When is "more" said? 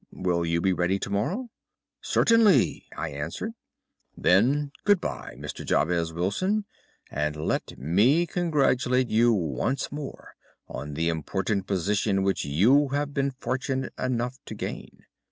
9.91-10.33